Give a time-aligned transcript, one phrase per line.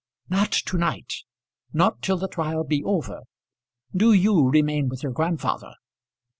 [0.31, 1.13] "Not to night;
[1.73, 3.19] not till the trial be over.
[3.95, 5.75] Do you remain with your grandfather."